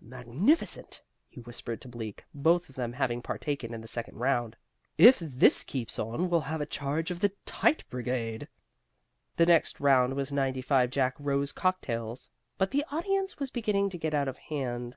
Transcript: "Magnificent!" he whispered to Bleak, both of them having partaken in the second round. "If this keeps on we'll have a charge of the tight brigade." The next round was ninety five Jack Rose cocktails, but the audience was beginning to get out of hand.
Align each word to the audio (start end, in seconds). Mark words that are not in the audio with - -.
"Magnificent!" 0.00 1.02
he 1.28 1.42
whispered 1.42 1.82
to 1.82 1.88
Bleak, 1.88 2.24
both 2.32 2.70
of 2.70 2.76
them 2.76 2.94
having 2.94 3.20
partaken 3.20 3.74
in 3.74 3.82
the 3.82 3.86
second 3.86 4.16
round. 4.16 4.56
"If 4.96 5.18
this 5.18 5.62
keeps 5.64 5.98
on 5.98 6.30
we'll 6.30 6.40
have 6.40 6.62
a 6.62 6.64
charge 6.64 7.10
of 7.10 7.20
the 7.20 7.28
tight 7.44 7.84
brigade." 7.90 8.48
The 9.36 9.44
next 9.44 9.80
round 9.80 10.14
was 10.14 10.32
ninety 10.32 10.62
five 10.62 10.88
Jack 10.88 11.14
Rose 11.18 11.52
cocktails, 11.52 12.30
but 12.56 12.70
the 12.70 12.86
audience 12.90 13.38
was 13.38 13.50
beginning 13.50 13.90
to 13.90 13.98
get 13.98 14.14
out 14.14 14.28
of 14.28 14.38
hand. 14.38 14.96